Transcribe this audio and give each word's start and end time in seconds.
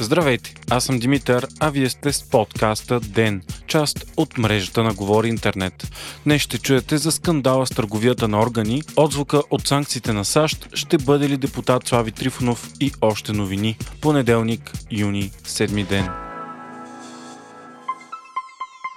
Здравейте, 0.00 0.54
аз 0.70 0.84
съм 0.84 0.98
Димитър, 0.98 1.46
а 1.60 1.70
вие 1.70 1.88
сте 1.88 2.12
с 2.12 2.22
подкаста 2.22 3.00
ДЕН, 3.00 3.42
част 3.66 4.04
от 4.16 4.38
мрежата 4.38 4.82
на 4.82 4.94
Говори 4.94 5.28
Интернет. 5.28 5.90
Днес 6.24 6.42
ще 6.42 6.58
чуете 6.58 6.98
за 6.98 7.12
скандала 7.12 7.66
с 7.66 7.70
търговията 7.70 8.28
на 8.28 8.40
органи, 8.40 8.82
отзвука 8.96 9.42
от 9.50 9.66
санкциите 9.66 10.12
на 10.12 10.24
САЩ, 10.24 10.68
ще 10.74 10.98
бъде 10.98 11.28
ли 11.28 11.36
депутат 11.36 11.86
Слави 11.88 12.12
Трифонов 12.12 12.70
и 12.80 12.92
още 13.00 13.32
новини. 13.32 13.76
Понеделник, 14.00 14.72
юни, 14.90 15.30
седми 15.44 15.84
ден. 15.84 16.27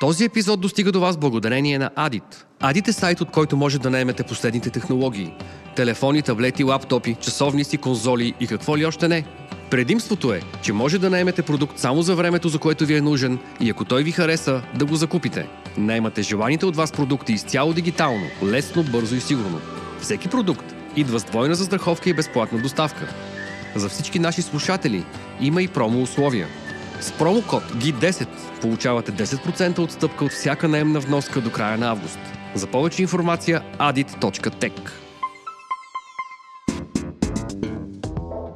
Този 0.01 0.25
епизод 0.25 0.61
достига 0.61 0.91
до 0.91 0.99
вас 0.99 1.17
благодарение 1.17 1.79
на 1.79 1.91
Адит. 1.95 2.45
Адит 2.59 2.87
е 2.87 2.93
сайт, 2.93 3.21
от 3.21 3.31
който 3.31 3.57
може 3.57 3.79
да 3.79 3.89
наемете 3.89 4.23
последните 4.23 4.69
технологии. 4.69 5.33
Телефони, 5.75 6.21
таблети, 6.21 6.63
лаптопи, 6.63 7.15
часовници, 7.21 7.77
конзоли 7.77 8.33
и 8.39 8.47
какво 8.47 8.77
ли 8.77 8.85
още 8.85 9.07
не. 9.07 9.25
Предимството 9.69 10.33
е, 10.33 10.41
че 10.61 10.73
може 10.73 10.99
да 10.99 11.09
наемете 11.09 11.41
продукт 11.41 11.79
само 11.79 12.01
за 12.01 12.15
времето, 12.15 12.49
за 12.49 12.59
което 12.59 12.85
ви 12.85 12.95
е 12.95 13.01
нужен 13.01 13.39
и 13.59 13.69
ако 13.69 13.85
той 13.85 14.03
ви 14.03 14.11
хареса, 14.11 14.61
да 14.75 14.85
го 14.85 14.95
закупите. 14.95 15.47
Наймате 15.77 16.21
желаните 16.21 16.65
от 16.65 16.75
вас 16.75 16.91
продукти 16.91 17.33
изцяло 17.33 17.73
дигитално, 17.73 18.25
лесно, 18.43 18.83
бързо 18.83 19.15
и 19.15 19.21
сигурно. 19.21 19.59
Всеки 19.99 20.27
продукт 20.27 20.75
идва 20.95 21.19
с 21.19 21.23
двойна 21.23 21.55
застраховка 21.55 22.09
и 22.09 22.13
безплатна 22.13 22.61
доставка. 22.61 23.13
За 23.75 23.89
всички 23.89 24.19
наши 24.19 24.41
слушатели 24.41 25.05
има 25.41 25.61
и 25.61 25.67
промо 25.67 26.01
условия. 26.01 26.47
С 27.01 27.11
промокод 27.11 27.63
GI10 27.63 28.27
получавате 28.61 29.11
10% 29.11 29.79
отстъпка 29.79 30.25
от 30.25 30.31
всяка 30.31 30.67
наемна 30.67 30.99
вноска 30.99 31.41
до 31.41 31.51
края 31.51 31.77
на 31.77 31.89
август. 31.89 32.19
За 32.55 32.67
повече 32.67 33.01
информация 33.01 33.63
adit.tech. 33.79 34.71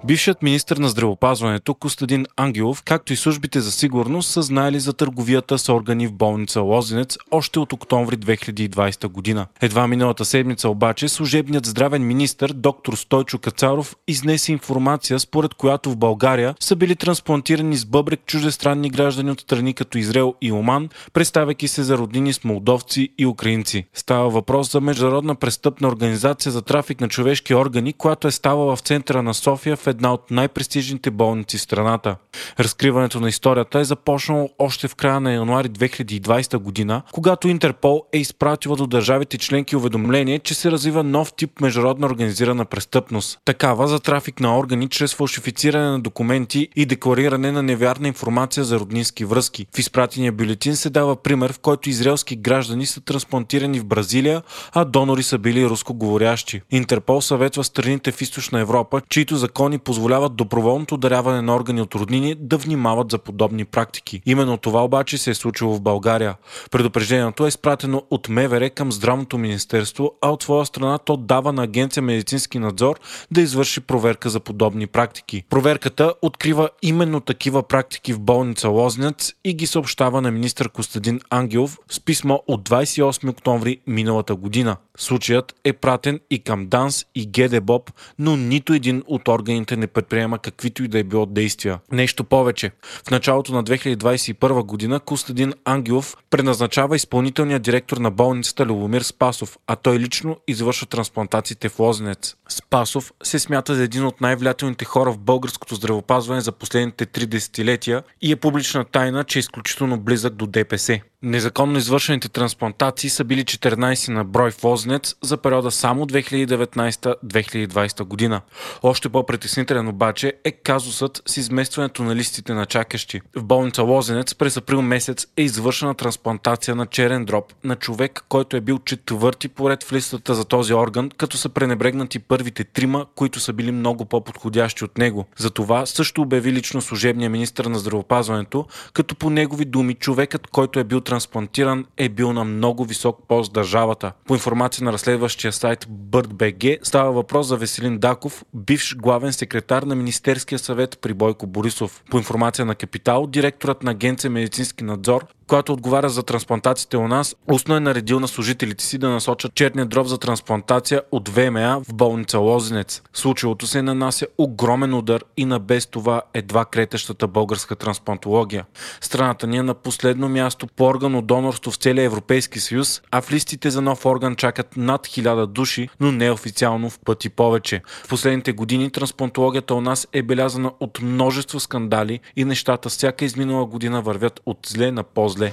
Бившият 0.08 0.42
министр 0.42 0.80
на 0.80 0.89
здравопазването 0.89 1.73
Костадин 1.73 2.25
Ангелов, 2.38 2.84
както 2.84 3.14
и 3.14 3.16
службите 3.16 3.61
за 3.61 3.72
сигурност, 3.72 4.30
са 4.30 4.42
знаели 4.42 4.80
за 4.80 4.94
търговията 4.94 5.58
с 5.58 5.70
органи 5.70 6.08
в 6.08 6.14
болница 6.14 6.62
Лозенец 6.62 7.17
още 7.31 7.59
от 7.59 7.73
октомври 7.73 8.17
2020 8.17 9.08
година. 9.08 9.45
Едва 9.62 9.88
миналата 9.88 10.25
седмица 10.25 10.70
обаче 10.70 11.08
служебният 11.08 11.66
здравен 11.66 12.08
министр 12.08 12.47
доктор 12.53 12.94
Стойчо 12.94 13.39
Кацаров 13.39 13.95
изнесе 14.08 14.52
информация, 14.52 15.20
според 15.20 15.53
която 15.53 15.92
в 15.92 15.97
България 15.97 16.56
са 16.59 16.75
били 16.75 16.95
трансплантирани 16.95 17.78
с 17.78 17.86
бъбрек 17.86 18.19
чуждестранни 18.25 18.90
граждани 18.90 19.31
от 19.31 19.42
страни 19.42 19.73
като 19.73 19.97
Израел 19.97 20.34
и 20.42 20.52
Оман, 20.52 20.90
представяйки 21.14 21.67
се 21.67 21.84
за 21.84 21.97
роднини 21.97 22.34
с 22.34 22.44
молдовци 22.44 23.09
и 23.17 23.25
украинци. 23.25 23.86
Става 23.94 24.30
въпрос 24.30 24.72
за 24.72 24.81
международна 24.81 25.36
престъпна 25.36 25.88
организация 25.88 26.52
за 26.52 26.62
трафик 26.62 27.02
на 27.02 27.09
човешки 27.09 27.56
органи, 27.56 27.94
която 27.94 28.28
е 28.28 28.31
ставала 28.31 28.75
в 28.75 28.80
центъра 28.80 29.23
на 29.23 29.34
София 29.34 29.75
в 29.75 29.95
една 29.96 30.14
от 30.14 30.32
най-престижните 30.32 31.12
болници 31.12 31.58
в 31.58 31.62
страната. 31.62 32.16
Разкриването 32.60 33.20
на 33.20 33.30
историята 33.30 33.80
е 33.80 33.84
започнало 33.84 34.50
още 34.60 34.88
в 34.88 34.96
края 34.96 35.20
на 35.20 35.34
януари 35.34 35.70
2020 35.70 36.58
година, 36.58 37.02
когато 37.12 37.48
Интерпол 37.48 38.06
е 38.14 38.18
изпратила 38.18 38.76
до 38.76 38.88
държавите 38.88 39.38
членки 39.38 39.76
уведомление, 39.76 40.40
че 40.40 40.54
се 40.54 40.72
развива 40.72 41.04
нов 41.04 41.34
тип 41.34 41.62
международна 41.62 42.08
организирана 42.08 42.66
престъпност. 42.66 43.40
Такава 43.46 43.88
за 43.88 44.00
трафик 44.00 44.40
на 44.40 44.58
органи 44.58 44.90
чрез 44.90 45.16
фалшифициране 45.16 45.90
на 45.90 46.00
документи 46.00 46.70
и 46.76 46.86
деклариране 46.86 47.52
на 47.52 47.64
невярна 47.64 48.08
информация 48.08 48.64
за 48.64 48.80
роднински 48.80 49.26
връзки. 49.26 49.68
В 49.76 49.80
изпратения 49.80 50.32
бюлетин 50.32 50.76
се 50.76 50.90
дава 50.90 51.16
пример, 51.16 51.54
в 51.54 51.59
който 51.59 51.90
израелски 51.90 52.36
граждани 52.36 52.86
са 52.86 53.02
трансплантирани 53.02 53.80
в 53.80 53.86
Бразилия, 53.86 54.42
а 54.74 54.86
донори 54.86 55.24
са 55.24 55.38
били 55.38 55.66
рускоговорящи. 55.66 56.62
Интерпол 56.72 57.22
съветва 57.22 57.64
страните 57.64 58.12
в 58.12 58.22
източна 58.22 58.59
Европа, 58.59 59.02
чието 59.09 59.36
закони 59.36 59.80
позволяват 59.86 60.36
доброволното 60.36 60.97
даряване 60.97 61.41
на 61.41 61.55
органи 61.55 61.81
от 61.81 61.95
роднини 61.95 62.35
да 62.40 62.57
внимават 62.57 63.12
за 63.12 63.18
подобни 63.18 63.66
практики. 63.66 64.22
Именно 64.25 64.57
това 64.57 64.84
обаче 64.84 65.18
се 65.18 65.31
е 65.31 65.34
случило 65.34 65.75
в 65.75 65.81
България. 65.81 66.35
Предупреждението 66.72 67.46
е 67.46 67.47
изпратено 67.47 68.03
от 68.09 68.29
МВР 68.29 68.69
към 68.69 68.91
Здравното 68.91 69.38
министерство, 69.38 70.12
а 70.22 70.29
от 70.29 70.44
своя 70.44 70.66
страна 70.66 70.97
то 70.97 71.18
дава 71.18 71.53
на 71.53 71.63
агенция 71.63 72.03
медицински 72.03 72.59
надзор 72.59 73.00
да 73.31 73.41
извърши 73.41 73.81
проверка 73.81 74.29
за 74.29 74.40
подобни 74.40 74.88
практики. 74.88 75.44
Проверката 75.50 76.13
открива 76.22 76.69
именно 76.81 77.19
такива 77.19 77.63
практики 77.63 78.13
в 78.13 78.19
болница 78.19 78.69
Лознец 78.69 79.34
и 79.44 79.53
ги 79.53 79.68
съобщава 79.68 80.22
на 80.22 80.31
министър 80.31 80.69
Костадин 80.69 81.19
Ангелов 81.29 81.78
с 81.90 82.00
писмо 82.00 82.40
от 82.47 82.69
28 82.69 83.29
октомври 83.29 83.79
миналата 83.88 84.35
година. 84.35 84.78
Случаят 84.97 85.56
е 85.63 85.73
пратен 85.73 86.19
и 86.29 86.39
към 86.39 86.67
ДАНС 86.67 87.06
и 87.16 87.25
ГДБОП, 87.25 87.91
но 88.19 88.35
нито 88.35 88.73
един 88.73 89.03
от 89.07 89.28
органите 89.28 89.78
не 89.78 89.88
предприема 89.88 90.39
каквито 90.39 90.83
и 90.83 90.88
да 90.88 91.00
е 91.00 91.03
било 91.03 91.25
действия. 91.25 91.79
Нещо 91.91 92.23
повече. 92.23 92.72
В 93.07 93.11
началото 93.11 93.53
на 93.53 93.63
2021 93.63 94.63
година 94.63 95.00
Костадин 95.00 95.53
Ангелов 95.66 96.17
преназначава 96.29 96.95
изпълнителния 96.95 97.59
директор 97.59 97.97
на 97.97 98.11
болницата 98.11 98.66
Любомир 98.66 99.01
Спасов, 99.01 99.57
а 99.67 99.75
той 99.75 100.00
лично 100.00 100.38
извършва 100.47 100.88
трансплантациите 100.88 101.69
в 101.69 101.79
Лозенец. 101.79 102.35
Спасов 102.50 103.13
се 103.23 103.39
смята 103.39 103.75
за 103.75 103.83
един 103.83 104.06
от 104.06 104.22
най-влиятелните 104.22 104.85
хора 104.85 105.12
в 105.12 105.17
българското 105.17 105.75
здравопазване 105.75 106.41
за 106.41 106.51
последните 106.51 107.06
три 107.06 107.25
десетилетия 107.25 108.03
и 108.22 108.31
е 108.31 108.35
публична 108.35 108.85
тайна, 108.85 109.23
че 109.23 109.39
е 109.39 109.45
изключително 109.45 110.00
близък 110.00 110.33
до 110.33 110.47
ДПС. 110.47 111.00
Незаконно 111.25 111.78
извършените 111.78 112.30
трансплантации 112.30 113.09
са 113.09 113.24
били 113.24 113.44
14 113.44 114.09
на 114.09 114.24
брой 114.24 114.52
в 114.52 114.63
Лозенец 114.63 115.16
за 115.22 115.38
периода 115.38 115.72
само 115.72 116.06
2019-2020 116.06 118.03
година. 118.03 118.41
Още 118.84 119.09
по-притеснителен 119.09 119.88
обаче 119.88 120.34
е 120.44 120.52
казусът 120.52 121.22
с 121.25 121.38
изместването 121.38 122.03
на 122.03 122.16
листите 122.16 122.53
на 122.53 122.66
чакащи. 122.66 123.22
В 123.36 123.44
болница 123.44 123.84
Лозенец 123.84 124.36
през 124.36 124.58
април 124.58 124.81
месец 124.81 125.28
е 125.38 125.41
извършена 125.41 125.96
трансплантация 125.96 126.75
на 126.75 126.86
черен 126.86 127.25
дроб 127.25 127.53
на 127.63 127.75
човек, 127.75 128.24
който 128.30 128.57
е 128.57 128.62
бил 128.62 128.80
четвърти 128.80 129.47
поред 129.47 129.84
в 129.84 129.94
листата 129.94 130.36
за 130.36 130.46
този 130.46 130.74
орган, 130.74 131.09
като 131.18 131.38
са 131.38 131.50
пренебрегнати 131.50 132.19
първите 132.19 132.63
трима, 132.63 133.06
които 133.16 133.40
са 133.40 133.53
били 133.53 133.72
много 133.72 134.06
по-подходящи 134.06 134.86
от 134.86 134.97
него. 134.97 135.25
За 135.38 135.50
това 135.50 135.86
също 135.86 136.22
обяви 136.22 136.53
лично 136.53 136.81
служебния 136.81 137.30
министр 137.30 137.69
на 137.69 137.80
здравопазването, 137.80 138.66
като 138.94 139.16
по 139.16 139.30
негови 139.30 139.66
думи 139.66 139.94
човекът, 139.94 140.47
който 140.47 140.80
е 140.80 140.84
бил 140.84 141.02
трансплантиран 141.16 141.86
е 141.98 142.09
бил 142.09 142.34
на 142.34 142.44
много 142.44 142.86
висок 142.86 143.28
пост 143.28 143.53
държавата. 143.53 144.12
По 144.26 144.34
информация 144.34 144.86
на 144.86 144.94
разследващия 144.94 145.53
сайт 145.53 145.86
BirdBG 145.86 146.80
става 146.84 147.12
въпрос 147.12 147.48
за 147.48 147.58
Веселин 147.58 148.00
Даков, 148.00 148.44
бивш 148.53 148.96
главен 148.96 149.34
секретар 149.34 149.84
на 149.84 149.96
Министерския 149.96 150.59
съвет 150.59 151.00
при 151.02 151.14
Бойко 151.14 151.48
Борисов. 151.48 152.04
По 152.12 152.18
информация 152.18 152.66
на 152.66 152.75
Капитал, 152.75 153.28
директорът 153.28 153.84
на 153.84 153.92
агенция 153.92 154.31
медицински 154.31 154.84
надзор 154.84 155.25
която 155.47 155.73
отговаря 155.73 156.09
за 156.09 156.23
трансплантациите 156.23 156.97
у 156.97 157.07
нас, 157.07 157.35
устно 157.51 157.75
е 157.75 157.79
наредил 157.79 158.19
на 158.19 158.28
служителите 158.28 158.85
си 158.85 158.97
да 158.97 159.09
насочат 159.09 159.56
черния 159.56 159.85
дроб 159.85 160.07
за 160.07 160.17
трансплантация 160.17 161.01
от 161.11 161.29
ВМА 161.29 161.81
в 161.89 161.94
болница 161.94 162.39
Лозенец. 162.39 163.01
Случилото 163.13 163.67
се 163.67 163.81
нанася 163.81 164.28
огромен 164.38 164.94
удар 164.94 165.23
и 165.38 165.45
на 165.45 165.59
без 165.59 165.85
това 165.85 166.22
едва 166.33 166.66
кретещата 166.66 167.28
българска 167.28 167.75
трансплантология. 167.75 168.66
Страната 169.01 169.47
ни 169.47 169.57
е 169.57 169.63
на 169.63 169.73
последно 169.73 170.29
място 170.29 170.67
по 170.67 170.85
органно 170.85 171.22
донорство 171.22 171.72
в 171.72 171.75
целия 171.75 172.06
Европейски 172.06 172.59
съюз, 172.59 173.01
а 173.12 173.22
в 173.22 173.31
листите 173.31 173.69
за 173.69 173.81
нов 173.81 174.06
орган 174.06 174.35
чакат 174.35 174.77
над 174.77 175.07
1000 175.07 175.45
души, 175.45 175.89
но 176.00 176.12
неофициално 176.12 176.89
в 176.89 177.00
пъти 177.00 177.29
повече. 177.29 177.81
В 178.03 178.07
последните 178.09 178.51
години 178.51 178.91
трансплантологията 178.91 179.75
у 179.75 179.81
нас 179.81 180.07
е 180.13 180.22
белязана 180.22 180.72
от 180.79 181.01
множество 181.01 181.59
скандали 181.59 182.19
и 182.35 182.45
нещата 182.45 182.89
всяка 182.89 183.25
изминала 183.25 183.66
година 183.66 184.01
вървят 184.01 184.41
от 184.45 184.57
зле 184.67 184.91
на 184.91 185.03
по 185.03 185.29
зле. 185.35 185.51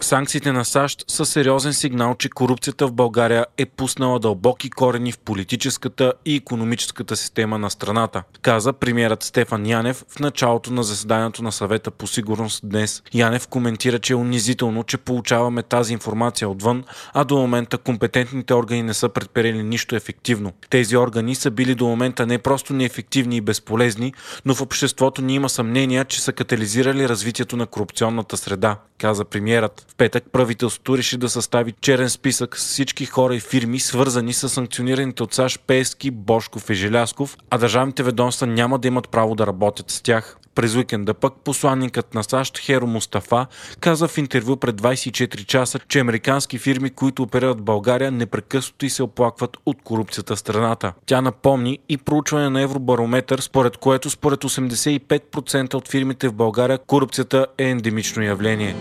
Санкциите 0.00 0.52
на 0.52 0.64
САЩ 0.64 1.04
са 1.08 1.26
сериозен 1.26 1.72
сигнал, 1.72 2.14
че 2.18 2.28
корупцията 2.28 2.86
в 2.86 2.92
България 2.92 3.46
е 3.58 3.66
пуснала 3.66 4.18
дълбоки 4.18 4.70
корени 4.70 5.12
в 5.12 5.18
политическата 5.18 6.12
и 6.24 6.36
економическата 6.36 7.16
система 7.16 7.58
на 7.58 7.70
страната, 7.70 8.22
каза 8.42 8.72
премиерът 8.72 9.22
Стефан 9.22 9.66
Янев 9.66 10.04
в 10.08 10.18
началото 10.20 10.72
на 10.72 10.82
заседанието 10.82 11.42
на 11.42 11.52
съвета 11.52 11.90
по 11.90 12.06
сигурност 12.06 12.60
днес. 12.64 13.02
Янев 13.14 13.48
коментира, 13.48 13.98
че 13.98 14.12
е 14.12 14.16
унизително, 14.16 14.84
че 14.84 14.96
получаваме 14.96 15.62
тази 15.62 15.92
информация 15.92 16.48
отвън, 16.48 16.84
а 17.14 17.24
до 17.24 17.36
момента 17.36 17.78
компетентните 17.78 18.54
органи 18.54 18.82
не 18.82 18.94
са 18.94 19.08
предприели 19.08 19.62
нищо 19.62 19.96
ефективно. 19.96 20.52
Тези 20.70 20.96
органи 20.96 21.34
са 21.34 21.50
били 21.50 21.74
до 21.74 21.86
момента 21.86 22.26
не 22.26 22.38
просто 22.38 22.72
неефективни 22.72 23.36
и 23.36 23.40
безполезни, 23.40 24.12
но 24.44 24.54
в 24.54 24.60
обществото 24.60 25.22
ни 25.22 25.34
има 25.34 25.48
съмнения, 25.48 26.04
че 26.04 26.20
са 26.20 26.32
катализирали 26.32 27.08
развитието 27.08 27.56
на 27.56 27.66
корупционната 27.66 28.36
среда, 28.36 28.76
каза 28.98 29.24
премиерът. 29.24 29.87
В 29.88 29.94
петък 29.94 30.24
правителството 30.32 30.98
реши 30.98 31.16
да 31.16 31.28
състави 31.28 31.74
черен 31.80 32.10
списък 32.10 32.58
с 32.58 32.66
всички 32.66 33.06
хора 33.06 33.34
и 33.34 33.40
фирми, 33.40 33.80
свързани 33.80 34.32
с 34.32 34.48
санкционираните 34.48 35.22
от 35.22 35.34
САЩ 35.34 35.60
Пески, 35.66 36.10
Бошков 36.10 36.70
и 36.70 36.74
Желясков, 36.74 37.36
а 37.50 37.58
държавните 37.58 38.02
ведомства 38.02 38.46
няма 38.46 38.78
да 38.78 38.88
имат 38.88 39.08
право 39.08 39.34
да 39.34 39.46
работят 39.46 39.90
с 39.90 40.00
тях. 40.00 40.38
През 40.54 40.74
уикенда 40.74 41.14
пък 41.14 41.34
посланникът 41.44 42.14
на 42.14 42.24
САЩ 42.24 42.58
Херо 42.58 42.86
Мустафа 42.86 43.46
каза 43.80 44.08
в 44.08 44.18
интервю 44.18 44.56
пред 44.56 44.80
24 44.80 45.46
часа, 45.46 45.78
че 45.88 46.00
американски 46.00 46.58
фирми, 46.58 46.90
които 46.90 47.22
оперират 47.22 47.58
в 47.58 47.62
България, 47.62 48.10
непрекъснато 48.10 48.86
и 48.86 48.90
се 48.90 49.02
оплакват 49.02 49.56
от 49.66 49.82
корупцията 49.84 50.36
в 50.36 50.38
страната. 50.38 50.92
Тя 51.06 51.20
напомни 51.20 51.78
и 51.88 51.96
проучване 51.96 52.50
на 52.50 52.60
Евробарометър, 52.60 53.38
според 53.38 53.76
което 53.76 54.10
според 54.10 54.44
85% 54.44 55.74
от 55.74 55.88
фирмите 55.88 56.28
в 56.28 56.34
България 56.34 56.78
корупцията 56.78 57.46
е 57.58 57.64
ендемично 57.64 58.22
явление. 58.22 58.74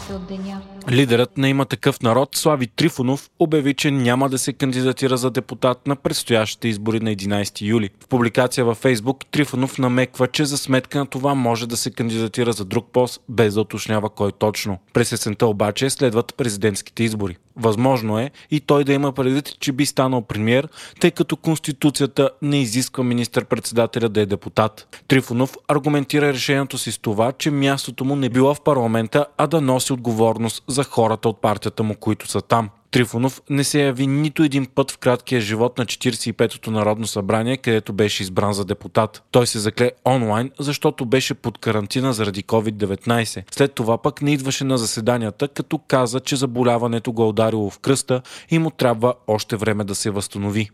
Още 0.00 0.12
от 0.12 0.26
деня. 0.26 0.62
Лидерът 0.90 1.38
на 1.38 1.48
има 1.48 1.64
такъв 1.64 2.02
народ 2.02 2.36
Слави 2.36 2.66
Трифонов 2.66 3.30
обяви, 3.38 3.74
че 3.74 3.90
няма 3.90 4.28
да 4.28 4.38
се 4.38 4.52
кандидатира 4.52 5.16
за 5.16 5.30
депутат 5.30 5.86
на 5.86 5.96
предстоящите 5.96 6.68
избори 6.68 7.00
на 7.00 7.10
11 7.10 7.62
юли. 7.62 7.90
В 8.00 8.08
публикация 8.08 8.64
във 8.64 8.78
Фейсбук 8.78 9.26
Трифонов 9.26 9.78
намеква, 9.78 10.28
че 10.28 10.44
за 10.44 10.58
сметка 10.58 10.98
на 10.98 11.06
това 11.06 11.34
може 11.34 11.68
да 11.68 11.76
се 11.76 11.90
кандидатира 11.90 12.52
за 12.52 12.64
друг 12.64 12.86
пост, 12.92 13.20
без 13.28 13.54
да 13.54 13.60
уточнява 13.60 14.10
кой 14.10 14.32
точно. 14.32 14.78
През 14.92 15.12
есента 15.12 15.46
обаче 15.46 15.90
следват 15.90 16.34
президентските 16.36 17.04
избори. 17.04 17.36
Възможно 17.56 18.18
е 18.18 18.30
и 18.50 18.60
той 18.60 18.84
да 18.84 18.92
има 18.92 19.12
предвид, 19.12 19.52
че 19.60 19.72
би 19.72 19.86
станал 19.86 20.22
премьер, 20.22 20.68
тъй 21.00 21.10
като 21.10 21.36
Конституцията 21.36 22.30
не 22.42 22.60
изисква 22.60 23.04
министър-председателя 23.04 24.08
да 24.08 24.20
е 24.20 24.26
депутат. 24.26 25.02
Трифонов 25.08 25.56
аргументира 25.68 26.32
решението 26.32 26.78
си 26.78 26.92
с 26.92 26.98
това, 26.98 27.32
че 27.32 27.50
мястото 27.50 28.04
му 28.04 28.16
не 28.16 28.28
било 28.28 28.54
в 28.54 28.60
парламента, 28.60 29.26
а 29.38 29.46
да 29.46 29.60
носи 29.60 29.92
отговорност 29.92 30.64
за 30.68 30.84
хората 30.84 31.28
от 31.28 31.40
партията 31.40 31.82
му, 31.82 31.94
които 31.94 32.28
са 32.28 32.40
там. 32.40 32.70
Трифонов 32.96 33.42
не 33.50 33.64
се 33.64 33.82
яви 33.82 34.06
нито 34.06 34.42
един 34.42 34.66
път 34.74 34.90
в 34.90 34.98
краткия 34.98 35.40
живот 35.40 35.78
на 35.78 35.86
45-то 35.86 36.70
Народно 36.70 37.06
събрание, 37.06 37.56
където 37.56 37.92
беше 37.92 38.22
избран 38.22 38.52
за 38.52 38.64
депутат. 38.64 39.22
Той 39.30 39.46
се 39.46 39.58
закле 39.58 39.90
онлайн, 40.04 40.50
защото 40.58 41.06
беше 41.06 41.34
под 41.34 41.58
карантина 41.58 42.12
заради 42.12 42.42
COVID-19. 42.42 43.54
След 43.54 43.72
това 43.72 43.98
пък 43.98 44.22
не 44.22 44.32
идваше 44.32 44.64
на 44.64 44.78
заседанията, 44.78 45.48
като 45.48 45.78
каза, 45.78 46.20
че 46.20 46.36
заболяването 46.36 47.12
го 47.12 47.22
е 47.22 47.26
ударило 47.26 47.70
в 47.70 47.78
кръста 47.78 48.22
и 48.50 48.58
му 48.58 48.70
трябва 48.70 49.14
още 49.26 49.56
време 49.56 49.84
да 49.84 49.94
се 49.94 50.10
възстанови. 50.10 50.70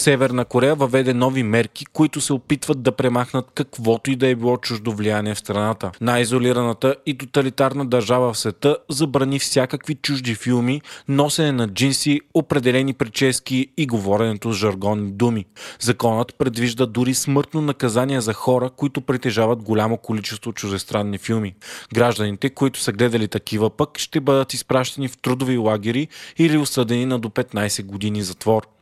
Северна 0.00 0.44
Корея 0.44 0.74
въведе 0.74 1.14
нови 1.14 1.42
мерки, 1.42 1.86
които 1.86 2.20
се 2.20 2.32
опитват 2.32 2.82
да 2.82 2.92
премахнат 2.92 3.50
каквото 3.54 4.10
и 4.10 4.16
да 4.16 4.28
е 4.28 4.34
било 4.34 4.56
чуждо 4.56 4.92
влияние 4.92 5.34
в 5.34 5.38
страната. 5.38 5.90
Най-изолираната 6.00 6.96
и 7.06 7.18
тоталитарна 7.18 7.86
държава 7.86 8.32
в 8.32 8.38
света 8.38 8.76
забрани 8.88 9.38
всякакви 9.38 9.94
чужди 9.94 10.34
филми, 10.34 10.82
носене 11.08 11.52
на 11.52 11.68
джинси, 11.68 12.20
определени 12.34 12.94
прически 12.94 13.66
и 13.76 13.86
говоренето 13.86 14.52
с 14.52 14.56
жаргонни 14.56 15.12
думи. 15.12 15.44
Законът 15.80 16.34
предвижда 16.38 16.86
дори 16.86 17.14
смъртно 17.14 17.60
наказание 17.60 18.20
за 18.20 18.32
хора, 18.32 18.70
които 18.70 19.00
притежават 19.00 19.62
голямо 19.62 19.96
количество 19.96 20.52
чужестранни 20.52 21.18
филми. 21.18 21.54
Гражданите, 21.94 22.50
които 22.50 22.80
са 22.80 22.92
гледали 22.92 23.28
такива 23.28 23.70
пък, 23.70 23.98
ще 23.98 24.20
бъдат 24.20 24.54
изпращани 24.54 25.08
в 25.08 25.18
трудови 25.18 25.56
лагери 25.56 26.08
или 26.38 26.58
осъдени 26.58 27.06
на 27.06 27.18
до 27.18 27.28
15 27.28 27.84
години 27.84 28.22
затвор. 28.22 28.79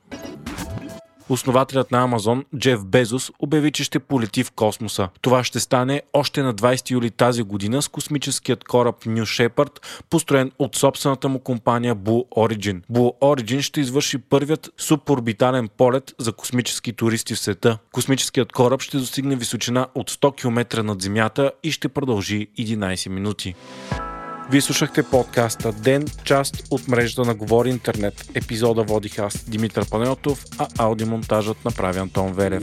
Основателят 1.29 1.91
на 1.91 2.03
Амазон, 2.03 2.45
Джеф 2.59 2.85
Безос, 2.85 3.31
обяви, 3.39 3.73
че 3.73 3.85
ще 3.85 3.99
полети 3.99 4.45
в 4.45 4.51
космоса. 4.51 5.09
Това 5.21 5.45
ще 5.45 5.61
стане 5.61 6.03
още 6.13 6.43
на 6.43 6.55
20 6.55 6.91
юли 6.91 7.11
тази 7.11 7.43
година 7.43 7.83
с 7.83 7.89
космическият 7.89 8.65
кораб 8.65 9.05
New 9.05 9.49
Shepard, 9.49 9.71
построен 10.11 10.53
от 10.59 10.77
собствената 10.77 11.29
му 11.29 11.39
компания 11.39 11.97
Blue 11.97 12.29
Origin. 12.29 12.81
Blue 12.93 13.21
Origin 13.21 13.61
ще 13.61 13.81
извърши 13.81 14.19
първият 14.19 14.71
суборбитален 14.79 15.69
полет 15.77 16.15
за 16.19 16.33
космически 16.33 16.93
туристи 16.93 17.35
в 17.35 17.39
света. 17.39 17.79
Космическият 17.93 18.53
кораб 18.53 18.83
ще 18.83 18.99
достигне 18.99 19.37
височина 19.37 19.87
от 19.95 20.11
100 20.11 20.37
км 20.37 20.83
над 20.83 21.03
Земята 21.03 21.53
и 21.63 21.71
ще 21.71 21.89
продължи 21.89 22.49
11 22.59 23.09
минути. 23.09 23.55
Вие 24.51 24.61
слушахте 24.61 25.03
подкаста 25.03 25.73
Ден, 25.73 26.05
част 26.25 26.67
от 26.71 26.89
мрежата 26.89 27.25
на 27.25 27.35
Говори 27.35 27.71
Интернет. 27.71 28.31
Епизода 28.35 28.83
водих 28.83 29.19
аз, 29.19 29.45
Димитър 29.49 29.91
Панелтов, 29.91 30.45
а 30.59 30.69
аудиомонтажът 30.79 31.65
направи 31.65 31.99
Антон 31.99 32.33
Верев. 32.33 32.63